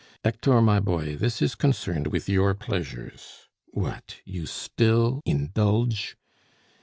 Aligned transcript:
Hector, 0.25 0.63
my 0.63 0.79
boy, 0.79 1.15
this 1.15 1.43
is 1.43 1.53
concerned 1.53 2.07
with 2.07 2.27
your 2.27 2.55
pleasures. 2.55 3.47
What, 3.67 4.15
you 4.25 4.47
still 4.47 5.21
indulge 5.27 6.17